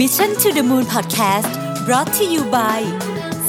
[0.00, 1.50] Mission to the Moon Podcast
[1.86, 2.80] brought to you by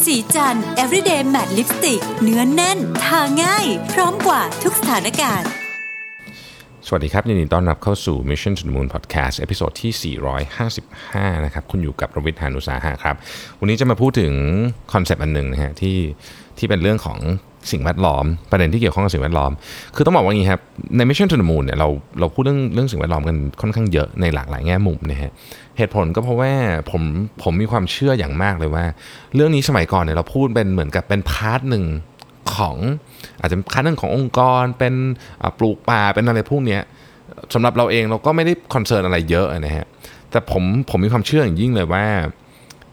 [0.03, 5.49] ศรีจันทร์ everyday matte lipstick เนื้อแน่น ทาง่าย พร้อมกว่าทุกสถานการณ์
[6.87, 10.15] สวัสดีครับ ยินดีต้อนรับเข้าสู่ Mission to the Moon Podcast episode ที่
[10.77, 13.15] 455 นะครับ คุณอยู่กับรวิศ หาญอุตสาหะครับ
[13.59, 14.33] วันนี้จะมาพูดถึง
[14.93, 15.97] คอนเซปต์อันหนึ่งนะฮะที่
[16.57, 17.19] ที่เป็นเรื่องของ
[17.71, 19.51] สิ่งแวดล้อม ประเด็นที่เกี่ยวข้องกับสิ่งแวดล้อม
[19.95, 20.61] คือต้องบอกว่าอย่างนี้ครับ
[20.97, 21.87] ใน Mission to the Moon เนี่ยเรา
[22.19, 25.31] เราพูดเรื่องเรื่องสิ่งแวดล้อมกันค่อนข้างเยอะในหลากหลายแง่มุมนะฮะ
[25.77, 26.51] เหตุผลก็เพราะว่า
[26.91, 27.01] ผม
[27.43, 28.85] ผมมีความเชื่ออย่างมากเลยว่า
[29.35, 31.85] เรื่องนี้สมัยก่อนเนี่ยเราพูดเป็นเหมือนกับเป็น part หนึ่ง
[32.55, 32.75] ของ
[33.39, 34.93] อาจจะค่าเรื่องขององค์กร เป็น
[35.59, 36.81] ปลูกป่าเป็นอะไรพวกเนี้ย
[37.53, 39.85] สำหรับเราเองเราก็ไม่ได้ concern อะไรเยอะนะฮะ
[40.31, 42.05] แต่ผมผมมีความเชื่ออย่างยิ่งเลยว่า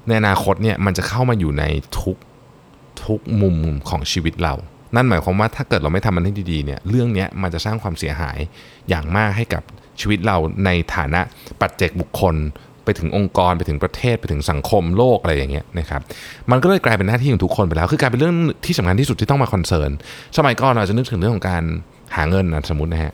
[0.08, 1.64] ในอนาคตเนี่ยมันจะเข้ามาอยู่ใน
[2.00, 2.16] ทุก
[3.06, 3.56] ทุกมุม
[3.88, 4.54] ของชีวิตเรา
[4.94, 8.38] นั่นหมายความว่าถ้าเกิดเราไม่ทำมันให้ดีๆเนี่ยเรื่องนี้มันจะสร้างความเสียหาย
[8.88, 9.62] อย่างมากให้กับ
[10.00, 11.20] ชีวิตเราในฐานะ
[11.60, 12.34] ปัจเจกบุคคล
[12.84, 16.00] ไปถึงองค์กรไปถึงประเทศไปถึงสังคมโลกอะไรอย่างเงี้ยนะครับ
[16.50, 18.34] มันก็เลยกลายเป็นหน้าที่ของทุกคนไปแล้ว คือกลายเป็นเรื่อง
[18.66, 19.90] ที่สำคัญที่สุดที่ต้องมาคอนเซิร์น
[20.36, 21.62] สมัยก่อนเราจะนึกถึงเรื่องของการ
[22.16, 23.12] หาเงินนะสมมตินะฮะ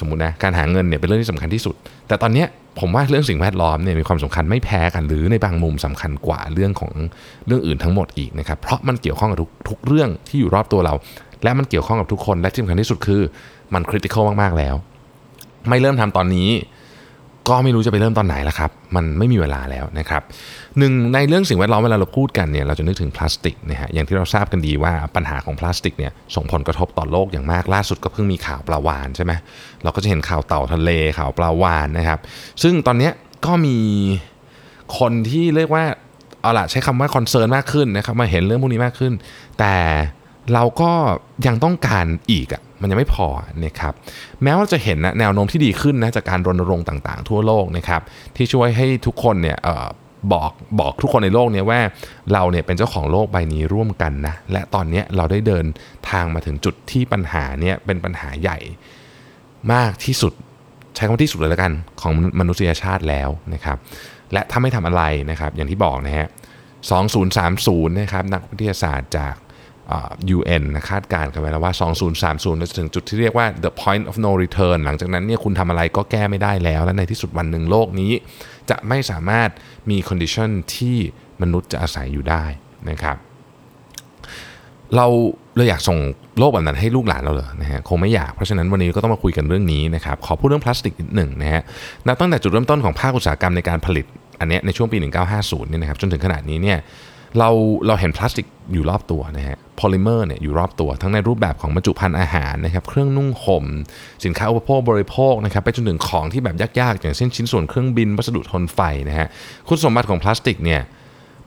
[0.00, 1.74] สมมตินะการหาเงินเนี่ยเป็นเรื่องที่สำคัญที่สุด
[2.08, 2.44] แต่ตอนนี้
[2.80, 6.92] ผมว่าเรื่องสิ่งแวดล้อมเนี่ยมีความสำคัญไม่แพ้กันหรือในบางมุมสำคัญกว่าเรื่องของ
[7.46, 10.94] เรื่องอื่นทั้งหมดอีกนะครับเพราะมันเกี่ยวข้องกับทุกทุกเรื่องที่อยู่รอบตัวเรา
[11.42, 13.20] และมันเกี่ยวข้องกับทุกคนและที่สำคัญที่สุดคือ
[13.74, 14.74] มันคริติคอลมากๆแล้ว
[15.68, 16.48] ไม่เริ่มทำตอนนี้
[17.48, 20.22] ก็ไม่รู้จะไปเริ่มตอนไหนและครับ มันไม่มีเวลาแล้วนะครับ
[20.78, 29.32] หนึ่งในเรื่องสิ่งแวดล้อมเวลาเราพูดกันเนี่ยเราจะนึกถึงพลาสติกนะฮะอย่างที่เราทราบกันดีว่าปัญหาของพลาสติกเนี่ยส่งผลกระทบต่อโลกอย่างมากล่าสุดก็เพิ่งมีข่าวปลาวานใช่ไหม
[29.82, 32.18] เราก็จะเห็นข่าวเต่าทะเลข่าวปลาวานนะครับ
[32.62, 33.10] ซึ่งตอนนี้
[33.46, 33.76] ก็มี
[34.98, 35.84] คนที่เรียกว่า
[36.42, 39.12] เอาละใช้คำว่าคอนเซิร์นมากขึ้นนะครับมาเห็นเรื่องพวกนี้มากขึ้น
[39.58, 39.74] แต่
[40.54, 40.92] เราก็
[41.46, 43.28] ยังต้องการอีกอะ มันยังไม่พอ
[43.64, 43.92] นะครับ
[44.42, 48.02] แม้ว่าจะเห็นนะแนวโน้มที่ดีขึ้นนะจากการรณรงค์ต่างๆ ทั่วโลกนะครับ
[48.36, 49.88] ที่ช่วยให้ทุกคนเนี่ยออ
[50.32, 51.80] บอกบอกทุกคนในโลกเนี่ยว่า
[52.32, 55.66] เราเนี่ยเป็นเจ้าของโลกใบนี้ร่วมกันนะและตอนนี้เราได้เดิน
[56.10, 58.58] ทางมาถึงจุดที่ปัญหาเนี่ยเป็นปัญหาใหญ่
[59.72, 60.32] มากที่สุด
[60.94, 63.78] ใช้คำว่าที่สุดเลยแล้วกันของมนุษยชาติแล้วนะครับ
[64.32, 66.28] และถ้าไม่ทำอะไรนะครับอย่างที่บอกนะฮะ
[67.08, 69.34] 2030นะครับนักวิทยาศาสตร์จาก
[70.36, 71.72] UN นะคาดการณ์กันไว้แล้วว่า
[72.20, 78.12] 2030 จะถึงจุดที่เรียกว่า the point of no return หลังจากนั้นเนี่ยคุณทำอะไรก็แก้ไม่ได้แล้ว และในที่สุดวันหนึ่งโลกนี้
[78.70, 79.50] จะไม่สามารถ
[79.90, 80.96] มี condition ที่
[81.42, 82.44] มนุษย์จะอาศัยอยู่ได้
[82.90, 83.16] นะครับ
[84.96, 85.06] เรา
[85.56, 85.98] เราอยากส่ง
[86.38, 91.62] โลกแบบนั้นให้ลูกหลานเราเหรอนะฮะคงไม่อยากเพราะฉะนั้นวันนี้ก็ต้องมาคุยกันเรื่องนี้นะครับขอพูดเรื่องพลาสติกนิดหนึ่งนะฮะ
[92.06, 94.06] นับตั้งแต่จุดเริ่มต้นของภาคอุตสาหกรรมในการผลิต
[94.40, 94.98] อันเนี้ยในช่วงปี
[95.34, 96.78] 1950เนี่ยนะครับจนถึงขณะนี้เนี่ย
[97.38, 97.50] เรา
[97.86, 103.64] เราเห็นพลาสติกอยู่รอบตัวนะฮะโพลิเมอร์เนี่ยอยู่รอบตัวทั้งในรูปแบบของบรรจุภัณฑ์อาหารนะครับเครื่องนุ่งห่ม
[104.24, 109.28] สินค้าอุปโภคบริโภคนะครับไปจนถึงของที่แบบยากๆ อย่างเช่นชิ้นส่วนเครื่องบินวัสดุทนไฟนะฮะ
[109.68, 110.80] คุณสมบัติของพลาสติกเนี่ย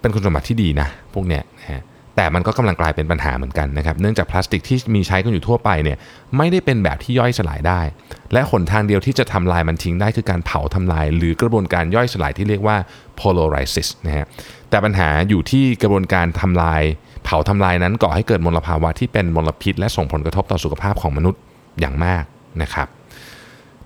[0.01, 1.43] เป็นคุณสมบัติที่ดีนะพวกเนี่ย
[2.21, 5.97] แต่มันก็กำลังกลายเป็นปัญหาเหมือนกันนะครับ เนื่องจากพลาสติกที่มีใช้กันอยู่ทั่วไปเนี่ย
[6.37, 7.81] ไม่ได้เป็นแบบที่ย่อยสลายได้
[8.33, 12.77] และหนทางเดียวที่จะทำลายมันทิ้งได้คือการเผาทำลาย หรือกระบวนการย่อยสลายที่เรียกว่า
[13.19, 14.25] pyrolysis นะฮะ
[14.69, 16.81] แต่ปัญหาอยู่ที่กระบวนการทำลาย
[17.25, 21.39] เผาทำลายนั้นก่อให้เกิดมลภาวะที่เป็นมลพิษ และส่งผลกระทบต่อสุขภาพของมนุษย์
[21.79, 22.23] อย่างมาก
[22.61, 22.87] นะครับ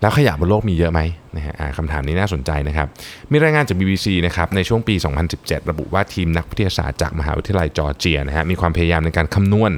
[0.05, 1.01] แล้วขยะบนโลกมีเยอะไหม
[1.35, 2.88] นะฮะคำถามนี้น่าสนใจนะครับ
[3.31, 4.95] มีรายงานจาก BBC นะครับในช่วงปี
[5.33, 9.71] 2017 ระบุว่าทีมนักวิทยาศาสตร์จากมหาวิทยาลัยจอร์เจียนะฮะมีความพยายามในการคำนวณ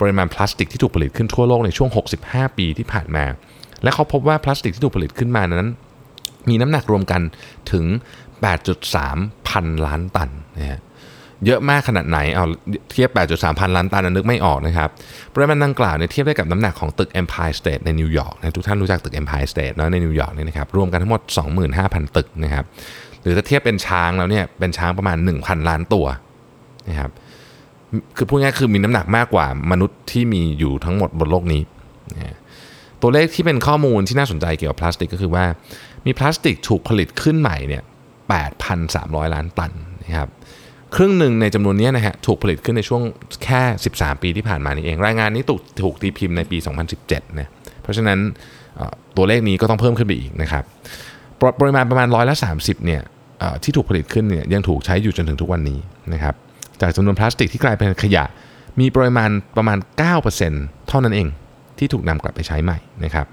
[0.00, 1.90] ปริมาณพลาสติกที่ถูกผลิตขึ้นทั่วโลกในช่วง
[2.22, 3.24] 65 ปีที่ผ่านมา
[3.82, 5.70] และเขาพบว่าพลาสติกที่ถูกผลิตขึ้นมานั้น
[6.48, 7.20] มีน้ำหนักรวมกัน
[7.72, 7.84] ถึง
[8.66, 10.80] 8.3 พันล้านตันนะฮะ
[11.46, 12.44] เยอะมากขนาดไหนเอา
[12.92, 14.88] เทียบ 8.3 พันล้านตันนึกไม่ออกนะครับ
[15.34, 21.20] ปริมาณดังกล่าวเนี่ยเทียบได้กับน้ำหนักของตึก Empire State ในนิวยอร์กนะทุกท่านรู้จักตึก Empire State เนอะในนิวยอร์กเนี่ยนะครับรวมกันทั้งหมด
[21.68, 22.64] 25,000 ตึกนะครับ
[23.22, 26.06] หรือถ้าเทียบเป็นช้างแล้วเนี่ยเป็นช้างประมาณ 1,000 ล้านตัว
[26.88, 27.10] นะครับ
[28.16, 31.62] คือพูดง่ายคือมีน้ำหนักมากกว่ามนุษย์ที่มีอยู่ทั้งหมดบนโลกนี้
[32.16, 32.36] นะ
[33.02, 35.44] ตัวเลขที่เป็นข้อมูลที่น่าสนใจเกี่ยวกับพลาสติกก็คือว่า
[36.06, 37.82] มีพลาสติกถูกผลิตขึ้นใหม่เนี่ย
[38.58, 39.72] 8,300 ล้านตัน
[40.04, 40.28] นะครับ
[40.96, 43.02] ครึ่งหนึ่งในจำนวนนี้นะฮะถูกผลิตขึ้นในช่วง
[43.44, 43.62] แค่
[43.94, 46.58] 13 ปีที่ผ่านมานี้เอง รายงานนี้ถูกถูกตีพิมพ์ในปี
[46.98, 47.48] 2017นะ
[47.82, 48.18] เพราะฉะนั้น
[49.16, 50.64] ตัวเลขนี้ก็ต้องเพิ่มขึ้นไปอีกนะครับ
[51.40, 53.00] ปรปริมาณประมาณร้อยละ30เนี่ย
[53.62, 55.78] ที่ถูกผลิตขึ้นเนี่ยยังถูกใช้อยู่จนถึงทุกวันนี้
[56.12, 56.34] นะครับ
[56.80, 58.24] จากจำนวนพลาสติกที่กลายเป็นขยะ
[58.80, 59.78] มีปริมาณประมาณ
[60.32, 61.28] 9%เท่านั้นเอง
[61.78, 63.26] ที่ถูกนำกลับไปใช้ใหม่นะครับ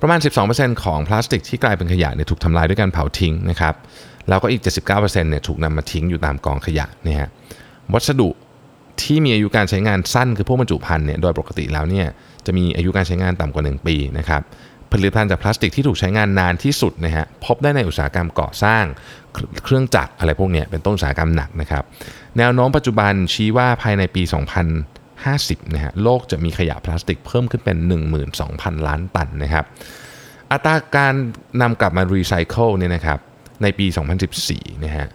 [0.00, 0.18] ประมาณ
[0.50, 3.74] 12%ของพลาสติกที่กลายเป็นขยะเนี่ยถูกทำลายด้วยการเผาทิ้งนะครับ
[4.28, 7.30] แล้วก็อีก 79%เนี่ยถูกนำมาทิ้งอยู่ตามกองขยะเนี่ยฮะ
[7.92, 8.28] วัสดุ
[9.02, 12.06] ที่มีอายุการใช้งานสั้นคือพวกบรรจุภัณฑ์เนี่ยโดยปกติแล้วเนี่ย
[12.46, 14.42] จะมีอายุการใช้งานต่ำกว่า 1 ปีนะครับ
[14.92, 18.84] ผลิตภัณฑ์จากพลาสติกที่ถูกใช้งานนานที่สุดนะฮะพบได้ในอุตสาหกรรมก่อสร้าง
[19.64, 21.84] เครื่องจักรอะไรพวกนี้เป็นต้นอุตสาหกรรมหนักนะครับ
[22.38, 24.22] แนวโน้มปัจจุบันชี้ว่าภายในปี
[24.98, 27.76] 2050นะฮะโลกจะมีขยะพลาสติกเพิ่มขึ้นเป็น
[28.32, 29.64] 12,000 ล้านตันนะครับ
[30.52, 31.14] อัตราการ
[31.60, 33.18] นำกลับมารีไซเคิลเนี่ยนะครับ
[33.62, 33.86] ในปี
[34.34, 35.08] 2014 นะฮะ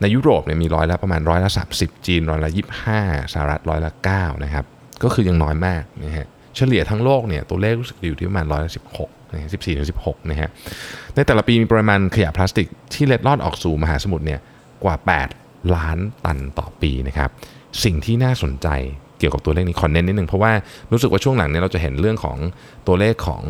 [0.00, 2.50] ในยุโรปเนี่ยมีร้อยละประมาณร้อยละ 30 จีนร้อยละ
[2.92, 4.64] 25 สหรัฐร้อยละ 9 นะครับ
[5.02, 6.26] ก็คือยังน้อยมากนะฮะ
[6.56, 8.70] เฉลี่ยทั้งโลกเนี่ยตัวเลขรู้สึกอยู่ที่ประมาณร้อยละ
[9.00, 10.48] 16นะสิบสี่ถึงสิบหกนะฮะ
[11.14, 14.40] ในแต่ละปีมีปริมาณขยะพลาสติกที่เล็ดลอดออกสู่มหาสมุทรเนี่ย
[14.84, 14.96] กว่า
[15.34, 17.30] 8 ล้านตันต่อปีนะครับ
[17.84, 18.68] สิ่งที่น่าสนใจ
[19.18, 20.52] เกี่ยวกับตัวเลขนี้คอเน้นนิดนึงเพราะว่า
[20.92, 22.38] รู้สึกว่าช่วงหลังเนี่ยเราจะเห็นเรื่องของ
[22.86, 23.42] ตัวเลขของ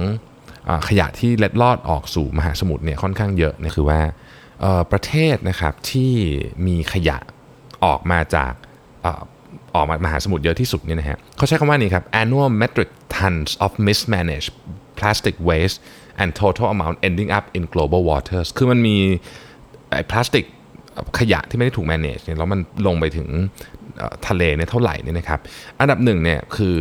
[0.89, 4.01] ขยะที่เล็ดลอดออกสู่มหาสมุทรเนี่ยค่อนข้างเยอะนี่ยคือว่า
[4.93, 6.13] ประเทศนะครับที่
[6.67, 7.19] มีขยะ
[7.85, 8.53] ออกมาจาก
[9.75, 14.51] ออกมามหาสมุทรเยอะที่สุดเนี่ยนะฮะเขาใช้คำว่านี้ครับ annual metric tons of mismanaged
[14.99, 15.79] plastic waste
[16.21, 18.97] and total amount ending up in global waters คือมันมี
[20.11, 20.45] พลาสติก
[21.19, 23.29] ขยะที่ไม่ได้ถูก manage เนี่ยแล้วมันลงไปถึง
[24.29, 25.41] ทะเลเนี่ยเท่าไหร่เนี่ยนะครับ
[25.81, 26.77] อันดับหนึ่งเนี่ยคือ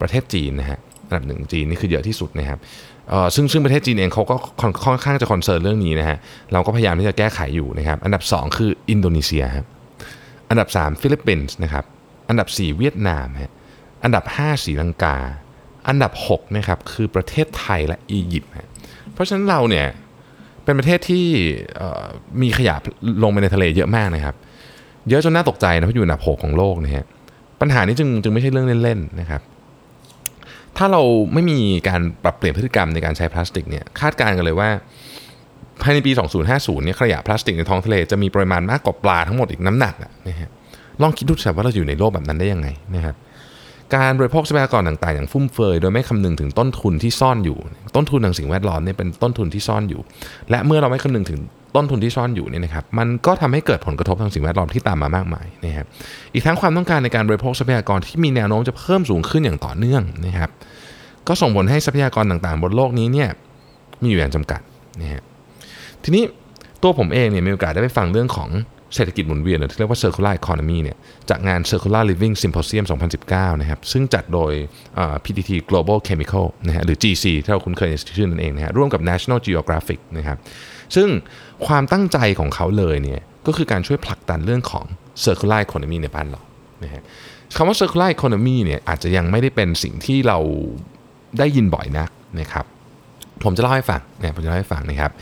[0.00, 2.58] ประเทศจีนนะฮะ อันดับหนึ่งจีนนี่คือเยอะที่สุดนะครับ
[3.34, 4.36] ซึ่งซึ่งประเทศจีนเองเขาก็
[4.84, 6.18] ค่อนข้างจะ concern เรื่องนี้นะฮะ
[6.52, 9.66] เราก็พยายามที่จะแก้ไขอยู่นะครับอันดับ 2 คืออินโดนีเซียครับ
[10.50, 11.84] อันดับ 3 ฟิลิปปินส์นะครับ
[12.28, 13.52] อันดับ 4 เวียดนามฮะ
[14.04, 15.16] อันดับ5ศรีลังกา
[15.88, 18.50] อันดับ6นะครับคือประเทศไทยและอียิปต์
[19.12, 19.86] เพราะฉะนั้นเราเนี่ย
[20.64, 21.24] เป็นประเทศที่
[22.42, 22.74] มีขยะ
[23.22, 24.34] ลงไปในทะเลเยอะมากนะครับ
[25.08, 27.04] เยอะจนน่าตกใจนะเพราะอยู่อันดับ 6 ของโลกนะฮะ
[27.60, 29.40] ปัญหานี้จึงจึงไม่ใช่เรื่องเล่นๆนะครับ
[30.76, 31.02] ถ้าเรา
[31.34, 31.58] ไม่มี
[31.88, 34.70] การปรับเปลี่ยนพฤติกรรมในการใช้พลาสติกเนี่ยคาดการณ์กันเลยว่า
[35.82, 36.12] ภายในปี
[36.48, 39.94] 2050เนี่ยขยะพลาสติกในท้องทะเลจะมีปริมาณมากกว่าปลาทั้งหมดอีกน้ำหนัก
[40.28, 40.50] นะฮะ
[41.02, 43.16] ลองคิดดูสิว่าเราอยู่ในโลกแบบนั้นได้ยังไงนะครับ
[43.96, 47.58] การบริโภคทรัพยากรต่างๆ อย่างฟุ่มเฟือยโดยไม่คำนึงถึงต้นทุนที่ซ่อนอยู่
[47.96, 50.00] ต้นทุนทางสิ่งแวดล้อมเนี่ยเป็นต้นทุนที่ซ่อนอยู่
[50.50, 51.40] และเมื่อเราไม่คำนึงถึง
[51.76, 55.86] ต้นทุนที่ซ่อนอยู่เนี่ยนะครับมันก็ทำให้เกิดผลกระทบทางสิ่งแวดล้อมที่ตามมามากมายนะครับ
[56.32, 60.50] อีกทั้งความต้องการในการบริโภคทรัพยากรที่มีแนวโน้มจะเพิ่มสูงขึ้นอย่างต่อเนื่องนะครับ
[61.28, 63.28] ก็ส่งผลให้ทรัพยากรต่างๆ บนโลกนี้เนี่ย
[64.02, 64.60] มีอยู่อย่างจำกัด
[65.00, 65.22] นะฮะ
[66.04, 66.24] ทีนี้
[66.82, 68.50] ตัวผมเองเนี่ยมีโอกาสได้ไปฟังเรื่องของ
[68.94, 70.96] เศรษฐกิจหมุนเวียนหรือที่เรียกว่า circular economy เนี่ย
[71.30, 72.84] จากงาน circular living symposium
[73.22, 74.52] 2019 นะครับ ซึ่งจัดโดย
[75.24, 80.38] PTT Global Chemical นะฮะหรือ GC ที่เราคุ้นเคยในชื่อนั่นเองนะฮะร่วมกับ National Geographic นะครับ
[80.94, 81.08] ซึ่ง
[81.66, 84.84] ความตั้งใจของเขาเลยเนี่ยก็คือการช่วยผลักดันเรื่องของ
[85.24, 86.40] circular economy ในบ้านเรา
[86.84, 87.02] นะฮะ
[87.56, 90.38] คำว่า circular economy เนี่ยอาจจะยังไม่ได้เป็นสิ่งที่เรา
[91.38, 92.10] ได้ยินบ่อยนัก
[92.40, 92.64] นะครับ
[93.44, 95.12] ผมจะเล่าให้ฟังนะผมจะเล่าให้ฟังนะครับ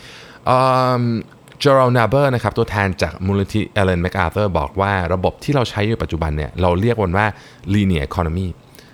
[1.62, 7.26] จอร์ลนาเบอร์นะครับตัวแทนจากมูลนิธิ Ellen MacArthur บอกว่าระบบที่เราใช้อยู่ปัจจุบันเนี่ยเราเรียกมันว่า
[7.74, 8.46] linear economy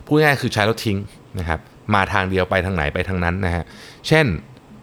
[0.06, 0.98] พูดง่ายคือใช้แล้วทิ้ง
[1.38, 1.58] นะครับ
[1.94, 3.64] มาทางเดียวไปทางไหนไปทางนั้นนะฮะ
[4.08, 4.26] เช่น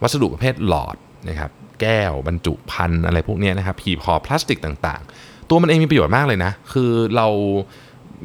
[0.01, 0.95] วัสดุประเภทหลอด
[1.29, 1.51] นะครับ
[1.81, 7.27] แก้ว บรรจุภัณฑ์อะไรพวกนี้นะครับผีพอพลาสติกต่างๆ ตัวมันเองมีประโยชน์มากเลยนะ คือเรา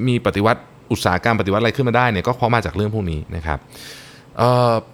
[0.06, 0.60] มีปฏิวัติ
[0.93, 3.58] อุตสาหกรรมปฏิวัติอะไรขึ้นมาได้เนี่ยก็เพราะมาจากเรื่องพวกนี้นะครับ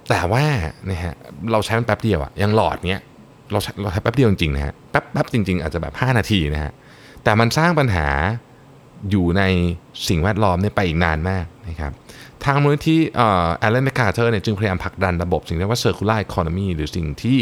[0.09, 0.45] แต่ว่า
[0.91, 1.15] นะฮะ
[1.53, 3.03] เราใช้มันแป๊บเดียวอะอยังหลอดเนี้ย
[3.53, 6.73] เราเราใช้แป๊บเดียวจริงๆนะฮะแป๊บแป๊บจริง ๆ อาจจะแบบ 5 นาทีนะฮะ
[7.25, 8.07] แต่มันสร้างปัญหา
[9.11, 9.43] อยู่ใน
[10.09, 11.93] สิ่งแวดล้อมเนี่ยไปอีกนานมากนะครับ
[12.45, 17.39] ทางมูลนิธิเอ่อ Ellen MacArthur เนี่ยจึงพยายามผลักดันระบบสิ่งที่เรียกว่า circular economy หรือสิ่งที่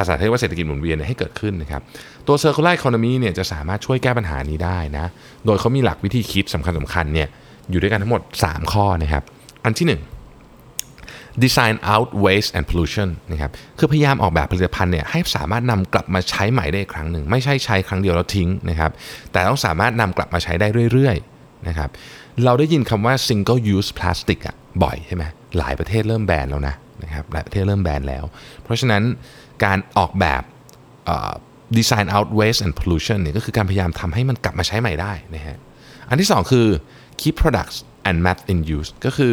[0.00, 1.82] ภาษาไทยว่าเศรษฐกิจหมุนเวียนให้เกิดขึ้นนะครับ
[2.26, 5.06] ตัว circular economy เนี่ยจะสามารถช่วยแก้ปัญหานี้ได้นะ
[5.46, 7.28] โดยเขามีหลักวิธีคิดสำคัญสำคัญเนี่ย
[7.70, 9.22] อยู่ด้วยกันทั้งหมด 3 ข้อนะครับ
[9.64, 18.90] อันที่ 1 design out waste and pollution นะครับคือพยายามออกแบบผลิตภัณฑ์เนี่ยให้สามารถนำกลับมาใช้ใหม่ได้ครั้งหนึ่ง ไม่ใช่ใช้ครั้งเดียวแล้วทิ้งนะครับ
[19.32, 21.90] แต่ต้องสามารถนำกลับมาใช้ได้เรื่อยๆนะครับ
[22.44, 25.24] เราได้ยินคำว่า single use plastic อะบ่อยใช่ไหม
[25.58, 28.24] หลายประเทศเริ่มแบนแล้วนะนะครับหลายประเทศเริ่มแบนแล้ว
[28.62, 29.02] เพราะฉะนั้น
[29.64, 30.42] การออกแบบ
[31.78, 35.56] design out waste and pollution เนี่ยก็คือการพยายามทำให้มันกลับมาใช้ใหม่ได้นะฮะ
[36.08, 36.66] อันที่ 2 คือ
[37.20, 37.76] keep products
[38.08, 39.32] and math in use ก็คือ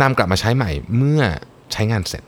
[0.00, 1.22] นำกลับมาใช้ใหม่เมื่อ
[1.72, 2.24] ใช้งานเสร็จ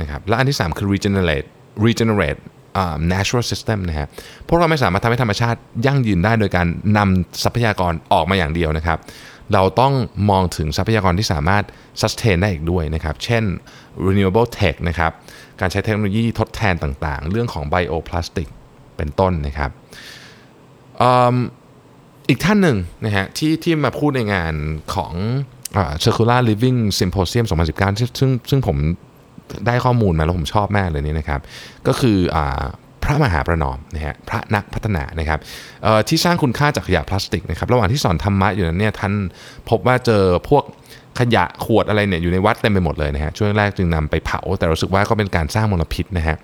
[0.00, 1.46] นะครับและอันที่ 3 คือ regenerate
[1.86, 2.40] regenerate
[2.80, 4.06] uh, natural system นะฮะ
[4.48, 6.66] พวกเราไม่สามารถทำให้ธรรมชาติยั่งยืนได้โดยการ
[6.96, 8.98] นำทรัพยากรออกมาอย่างเดียวนะครับ
[9.54, 9.92] เราต้อง
[10.30, 11.64] มองถึงทรัพยากรที่สามารถ
[12.02, 13.44] sustain ได้อีกด้วยนะครับ เช่น
[14.06, 15.12] renewable tech นะครับ
[15.60, 18.48] การใช้เทคโนโลยีทดแทนต่างๆ เรื่องของ bioplastic
[18.96, 19.70] เป็นต้นนะครับ
[22.28, 24.54] อีกท่านหนึ่งนะฮะที่ที่มาพูดในงาน
[24.94, 25.12] ของ
[26.04, 28.76] Circular Living Symposium 2019 ซึ่งซึ่งผม
[29.66, 31.40] ได้ข้อมูลมาแล้วผมชอบมากเลยนี่นะครับ
[31.86, 32.38] ก็คืออ
[33.02, 35.40] พระมหาประนอมนะฮะพระนักพัฒนานะครับ
[36.08, 39.12] ที่สร้างคุณค่าจากขยะพลาสติกนะครับระหว่างที่สอนธรรมะอยู่นั้นเนี่ยท่าน
[39.70, 40.64] พบว่าเจอพวก
[41.18, 46.36] ขยะขวดอะไรเนี่ยอยู่ในวัดเต็มไปหมดเลยนะฮะช่วงแรกจึงนำไปเผา แต่รู้สึกว่าก็เป็นการสร้างมลพิษนะฮะ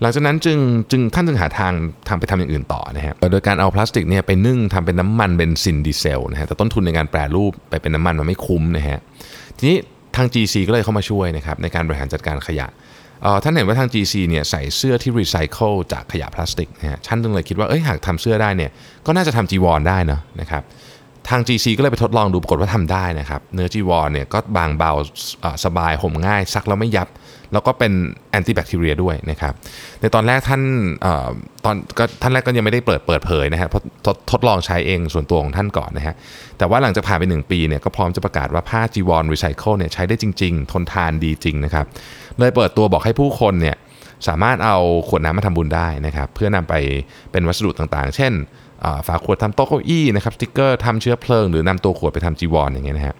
[0.00, 0.58] หลังจากนั้นจึง
[0.90, 1.72] จึงท่านจึงหาทาง
[2.08, 8.98] ทางไปทำอย่างอื่นต่อนะฮะโดยการเอาพลาสติกเนี่ยไปนึ่งทำเป็นน้ำมันเบนซินดีเซลนะฮะแต่ต้นทุนในการแปรรูปไปเป็นน้ำมันมันไม่คุ้มนะฮะ
[9.58, 9.76] ทีนี้
[10.16, 12.66] ทาง GC ก็เลยเข้ามาช่วยนะครับในการบริหารจัดการขยะ
[13.42, 18.70] ท่านเห็นว่าทาง GC เนี่ยใส่เสื้อที่รีไซเคิลจากขยะพลาสติกนะฮะท่านจึงเลยคิดว่าเอ้ยหากทำเสื้อได้เนี่ย
[19.06, 20.62] ก็น่าจะทำจีวรได้นะนะครับ
[21.28, 24.92] ทาง GC ก็เลยไปทดลองดูปรากฏว่าทำได้นะครับ เนื้อจีวรเนี่ยก็บางเบา
[25.64, 27.08] สบายห่มง่าย ซักแล้วไม่ยับ
[27.52, 27.92] แล้วก็เป็น
[28.30, 29.52] แอนตี้แบคทีเรียด้วยนะครับ
[30.00, 30.62] ในตอนแรกท่าน
[31.64, 36.14] ตอนก็ท่านแรกก็ยังไม่ได้เปิดเปิดเผยนะฮะเพราะทดทดลองใช้เองส่วนตัวของท่านก่อนนะฮะ
[36.58, 41.86] แต่ว่าหลังจากผ่านไป 1 ปีเนี่ยก็พร้อมจะประกาศว่าผ้าจีวรรีไซเคิลเนี่ยใช้ได้จริง ๆ ทนทานดีจริงนะครับ
[42.38, 43.76] เลยเปิดตัวบอกให้ผู้คนเนี่ย
[44.28, 44.76] สามารถเอา
[45.08, 46.74] ขวดน้ำมาทำบุญได้นะครับ เพื่อนำไป
[47.32, 48.32] เป็นวัสดุต่างๆ เช่น
[49.06, 53.16] ฝาขวดทำโต๊ะเก้าอี้นะครับสติกเกอร์ทำเชื้อเพลิง หรือนำตัวขวดไปทำจีวรอย่างเงี้ยนะฮะ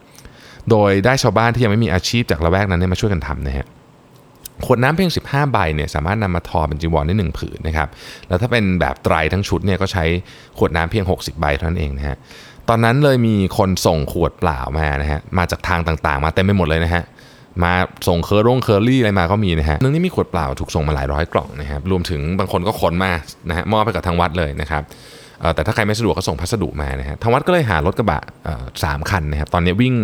[0.71, 3.67] โดยได้ชาวบ้านที่ยังไม่มีอาชีพจากละแวกนั้นมาช่วยกันทำนะฮะ
[4.65, 7.89] ขวดน้ำเพียง 15 ใบเนี่ยสามารถนำมาทอเป็นจีวรได้หนึ่งผืนนะครับ
[8.29, 10.05] แล้วถ้าเป็นแบบไตรทั้งชุดเนี่ยก็ใช้
[10.59, 12.17] ขวดน้ำเพียง 60 ใบเท่านั้นเองนะฮะ
[12.69, 17.03] ตอนนั้นเลยมีคนส่งขวดเปล่ามานะฮะมาจากทางต่างๆ มาเต็มไปหมดเลยนะฮะ
[17.65, 17.73] มา
[18.09, 23.13] ส่งเคอร์รงเคอร์รี่อะไรมาก็มีนะฮะนึงนี่มีขวดเปล่าถูกส่งมาหลายร้อยกล่องนะครับรวมถึงบางคนก็ขนมา
[23.49, 24.83] นะฮะมอบไปกับทางวัดเลยนะครับ
[25.55, 28.21] แต่ถ้าใครไม่สะดวกก็ส่งพัสดุมานะฮะทางวัดก็เลยหารถกระบะ
[28.85, 29.95] สามคันนะครับตอนนี้วิ่ง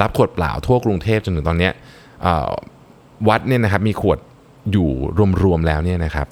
[0.00, 1.70] รับขวดเปล่าทั่วกรุงเทพจนถึงตอนนี้
[3.28, 4.18] วัดเนี่ยนะครับมีขวด
[4.72, 4.90] อยู่
[5.42, 6.26] รวมๆแล้วเนี่ยนะครับ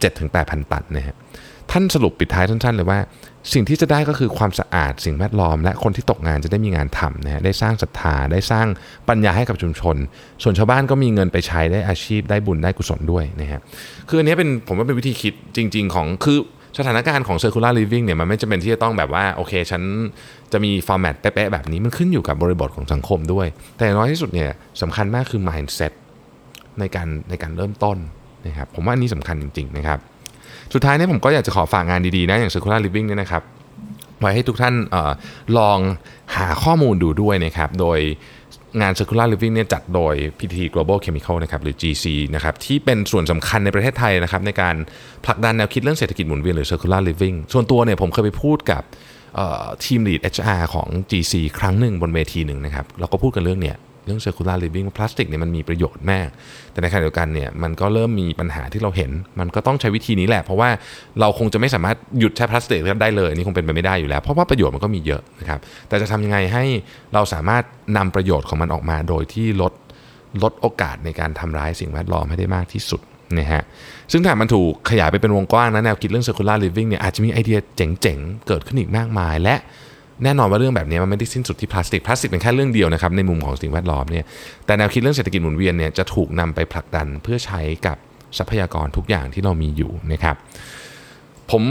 [0.00, 1.16] เจ็ดถึงแปดพันตันนะฮะ
[1.70, 2.98] ท่านสรุปปิดท้ายสั้นๆเลยว่า
[3.52, 8.66] สิ่งที่จะได้ก็คือความสะอาดสิ่งแวดล้อม และคนที่ตกงานจะได้มีงานทำนะฮะได้สร้างศรัทธาได้สร้าง
[9.08, 9.96] ปัญญาให้กับชุมชน
[10.42, 13.60] ส่วนชาวบ้านก็มีเงินไปใช้ได้อาชีพได้บุญได้กุศลด้วยนะฮะ
[14.08, 16.38] คืออันนี้เป็นผมว่าเป็นวิธีคิดจริง ๆ ของคือ
[16.78, 19.82] สถานการณ์ของ circular living เนี่ยมันไม่จำเป็นที่จะต้องแบบว่าโอเคฉัน
[20.52, 24.50] จะมีฟอร์แมตเป๊ะๆแบบนี้มันขึ้นอยู่กับบริบทของสังคมด้วย แต่น้อยที่สุดเนี่ย
[24.82, 25.92] สำคัญมากคือ mindset
[26.80, 27.98] ในการในการเริ่มต้น
[28.46, 29.98] นะครับผมว่าอันนี้สำคัญจริงๆนะครับ
[30.74, 33.42] สุดท้ายนี้ผมก็อยากจะขอฝากงานดีๆนะอย่าง circular living เนี่ยนะครับ
[34.20, 35.12] ไว้ให้ทุกท่านออ
[35.58, 35.78] ลอง
[36.36, 37.98] หาข้อมูลดูด้วยนะครับโดย
[38.80, 44.74] งาน Circular Living เนี่ยจัดโดย PT Global Chemical นะครับหรือ GC นะครับที่เป็นส่วนสำคัญในประเทศไทยนะครับในการ
[45.24, 48.82] ผลักดันแนวคิดเรื่องเศรษฐกิจหมุนเวียนหรือ Circular Living ส่วนตัวเนี่ยผมเคยไปพูดกับ
[49.84, 56.28] ทีม Lead HR ของ GC ครั้งหนึ่งบนเวทีหนึ่งนะครับเราก็พูดกันเรื่องเนี้ย เรื่อง circular living พลาสติกเนี่ยมันมีประโยชน์มาก
[56.72, 60.70] แต่ในขณะเดียวกันเนี่ยมันก็เริ่มมีปัญหาที่เราเห็น มันก็ต้องใช้วิธีนี้แหละ เพราะว่า
[61.20, 66.64] เราคงจะไม่สามารถหยุดใช้พลาสติกได้เลยนี่คงเป็นไปไม่ได้อยู่แล้ว เพราะว่าประโยชน์มันก็มีเยอะนะครับแต่จะทำยังไงให้
[67.14, 67.64] เราสามารถ
[67.96, 69.72] นำประโยชน์ของมันออกมาโดยที่ลด
[70.42, 73.00] ลดโอกาสในการทำร้ายสิ่งแวดล้อมให้ได้มากที่สุด
[73.38, 73.62] นะฮะ
[74.12, 79.56] ซึ่งถ้ามันถูกขยายไปเป็นวงกว้างนะแนวคิดเรื่อง circular living เนี่ยอาจจะมีไอเดียเจ๋งๆ เกิดขึ้นอีกมากมายและ
[80.24, 84.24] แน่นอนว่าเรื่องแบบนี้มันไม่ได้สิ้นสุดที่พลาสติก พลาสติกเป็นแค่เรื่องเดียวนะครับในมุมของสิ่งแวดล้อมเนี่ย
[84.66, 87.96] แต่แนวคิดเรื่องเศรษฐกิจหมุนเวียนเนี่ยจะถูกนำไปผลักดันเพื่อใช้กับ
[88.38, 90.36] ทรัพยากรทุกอย่างที่เรามีอยู่นะครับ
[91.50, 91.62] ผม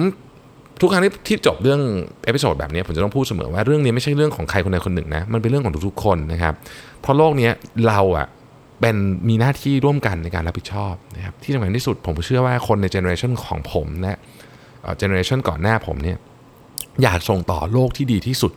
[0.82, 1.82] ทุกครั้งที่ที่จบเรื่อง
[2.26, 6.54] episode แบบนี้ผมจะต้องพูดเสมอว่าเรื่องนี้ไม่ใช่เรื่องของใครคนใดคนหนึ่งนะ มันเป็นเรื่องของทุกๆคนนะครับ
[7.02, 7.50] เพราะโลกนี้
[7.88, 8.28] เราอะ
[8.82, 8.96] เป็น
[9.30, 14.14] มีหน้าที่ร่วมกันในการรับผิดชอบนะครับที่สำคัญที่สุดผมเชื่อว่าคนในเจเนอเรชันของผมและ
[14.98, 16.18] เจเนอเรชันก่อนหน้าผมเนี่ย
[17.04, 18.54] อยากส่งต่อโลกที่ดีที่สุด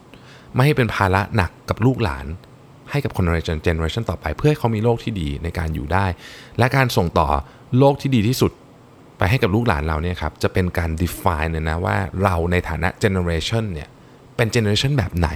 [0.55, 2.27] ไม่ให้เป็นภาระหนักกับลูกหลาน
[2.91, 6.07] ให้กับคนในเจเนอเรชันต่อไป เพื่อให้เขามีโลกที่ดีในการอยู่ได้
[6.59, 7.29] และการส่งต่อ
[7.79, 8.53] โลกที่ดีที่สุด
[9.19, 13.89] ไปให้กับลูกหลานเราเนี่ยครับจะเป็นการ define เลยนะว่าเราในฐานะเจเนอเรชันเนี่ย
[14.37, 15.31] เป็นเจเนอเรชันแบบไหน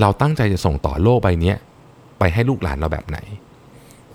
[0.00, 1.54] เราตั้งใจจะส่งต่อโลกใบนี้
[2.18, 3.18] ไปให้ลูกหลานเราแบบไหน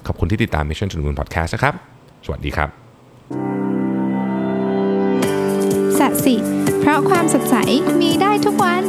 [0.07, 1.73] ขอบคุณที่ติดตาม Mission to the Moon Podcast นะครับ
[2.25, 2.78] สวัสดีครับ
[6.25, 6.35] สิ
[6.79, 7.55] เพราะความสดใส
[8.01, 8.83] มีได้ทุกวัน